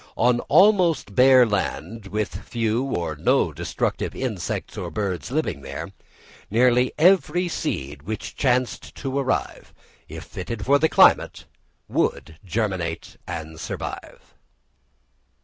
On 0.17 0.39
almost 0.49 1.13
bare 1.13 1.45
land, 1.45 2.07
with 2.07 2.33
few 2.43 2.81
or 2.85 3.15
no 3.15 3.53
destructive 3.53 4.15
insects 4.15 4.75
or 4.75 4.89
birds 4.89 5.29
living 5.29 5.61
there, 5.61 5.89
nearly 6.49 6.91
every 6.97 7.47
seed 7.47 8.01
which 8.01 8.35
chanced 8.35 8.95
to 8.95 9.19
arrive, 9.19 9.75
if 10.09 10.23
fitted 10.23 10.65
for 10.65 10.79
the 10.79 10.89
climate, 10.89 11.45
would 11.87 12.39
germinate 12.43 13.17
and 13.27 13.59
survive. 13.59 14.33